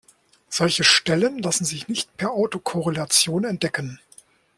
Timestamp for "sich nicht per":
1.63-2.31